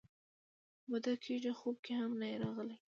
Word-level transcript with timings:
موده 0.89 1.13
کېږي 1.23 1.51
خوب 1.59 1.75
کې 1.85 1.93
هم 2.01 2.11
نه 2.19 2.25
یې 2.31 2.37
راغلی 2.43 2.75